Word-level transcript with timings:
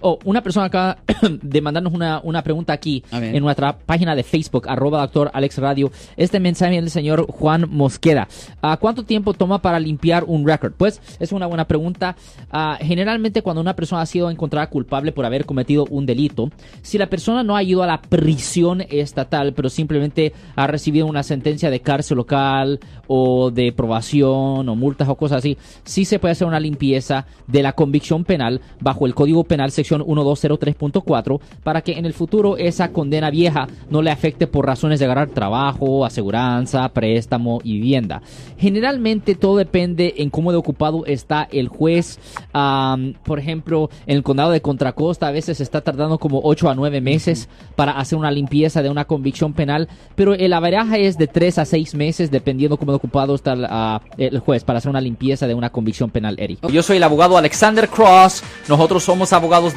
Oh, 0.00 0.16
una 0.24 0.42
persona 0.42 0.66
acá 0.66 0.98
de 1.42 1.60
mandarnos 1.60 1.92
una, 1.92 2.20
una 2.22 2.44
pregunta 2.44 2.72
aquí 2.72 3.02
A 3.10 3.18
en 3.18 3.42
nuestra 3.42 3.76
página 3.76 4.14
de 4.14 4.22
Facebook, 4.22 4.68
arroba 4.68 5.00
doctor 5.00 5.28
Alex 5.34 5.58
Radio. 5.58 5.90
Este 6.16 6.38
mensaje 6.38 6.76
del 6.76 6.88
señor 6.88 7.26
Juan 7.26 7.66
Mosqueda. 7.68 8.28
Ah, 8.62 8.76
¿Cuánto 8.80 9.02
tiempo 9.02 9.34
toma 9.34 9.60
para 9.60 9.80
limpiar 9.80 10.22
un 10.22 10.46
record? 10.46 10.74
Pues 10.76 11.02
es 11.18 11.32
una 11.32 11.48
buena 11.48 11.66
pregunta. 11.66 12.14
Ah, 12.52 12.78
generalmente 12.80 13.42
cuando 13.42 13.60
una 13.60 13.74
persona 13.74 14.02
ha 14.02 14.06
sido 14.06 14.30
encontrada 14.30 14.70
culpable 14.70 15.10
por 15.10 15.24
haber 15.24 15.44
cometido 15.44 15.84
un 15.90 16.06
delito, 16.06 16.48
si 16.80 16.96
la 16.96 17.08
persona 17.08 17.42
no 17.42 17.56
ha 17.56 17.64
ido 17.64 17.82
a 17.82 17.88
la 17.88 18.00
prisión 18.00 18.82
estatal, 18.90 19.52
pero 19.52 19.68
simplemente 19.68 20.32
ha 20.54 20.68
recibido 20.68 21.06
una 21.06 21.24
sentencia 21.24 21.70
de 21.70 21.80
cárcel 21.80 22.18
local 22.18 22.78
o 23.08 23.50
de 23.50 23.72
probación 23.72 24.68
o 24.68 24.76
multas 24.76 25.08
o 25.08 25.16
cosas 25.16 25.38
así, 25.38 25.58
sí 25.82 26.04
se 26.04 26.20
puede 26.20 26.32
hacer 26.32 26.46
una 26.46 26.60
limpieza 26.60 27.26
de 27.48 27.64
la 27.64 27.72
convicción 27.72 28.22
penal 28.22 28.60
bajo 28.78 29.04
el 29.04 29.16
Código 29.16 29.42
Penal 29.42 29.72
sección 29.88 30.02
1203.4 30.02 31.40
para 31.62 31.80
que 31.82 31.92
en 31.92 32.04
el 32.04 32.12
futuro 32.12 32.56
esa 32.56 32.92
condena 32.92 33.30
vieja 33.30 33.68
no 33.90 34.02
le 34.02 34.10
afecte 34.10 34.46
por 34.46 34.66
razones 34.66 34.98
de 34.98 35.06
agarrar 35.06 35.30
trabajo, 35.30 36.04
aseguranza, 36.04 36.88
préstamo 36.90 37.60
y 37.64 37.74
vivienda. 37.74 38.22
Generalmente 38.58 39.34
todo 39.34 39.56
depende 39.56 40.14
en 40.18 40.30
cómo 40.30 40.52
de 40.52 40.58
ocupado 40.58 41.06
está 41.06 41.48
el 41.50 41.68
juez. 41.68 42.18
Por 43.24 43.38
ejemplo, 43.38 43.90
en 44.06 44.16
el 44.16 44.22
condado 44.22 44.50
de 44.50 44.60
Contra 44.60 44.92
Costa 44.92 45.28
a 45.28 45.32
veces 45.32 45.60
está 45.60 45.80
tardando 45.80 46.18
como 46.18 46.40
8 46.42 46.68
a 46.68 46.74
9 46.74 47.00
meses 47.00 47.48
para 47.76 47.92
hacer 47.92 48.18
una 48.18 48.30
limpieza 48.30 48.82
de 48.82 48.90
una 48.90 49.06
convicción 49.06 49.52
penal, 49.52 49.88
pero 50.14 50.34
el 50.34 50.52
averaje 50.52 51.06
es 51.06 51.16
de 51.16 51.26
3 51.26 51.58
a 51.58 51.64
6 51.64 51.94
meses 51.94 52.30
dependiendo 52.30 52.76
cómo 52.76 52.92
de 52.92 52.96
ocupado 52.96 53.34
está 53.34 53.52
el, 53.52 53.66
ah, 53.68 54.00
el 54.18 54.38
juez 54.40 54.64
para 54.64 54.78
hacer 54.78 54.90
una 54.90 55.00
limpieza 55.00 55.46
de 55.46 55.54
una 55.54 55.70
convicción 55.70 56.10
penal, 56.10 56.36
Eric. 56.38 56.68
Yo 56.68 56.82
soy 56.82 56.98
el 56.98 57.02
abogado 57.02 57.38
Alexander 57.38 57.88
Cross. 57.88 58.42
Nosotros 58.68 59.02
somos 59.02 59.32
abogados 59.32 59.76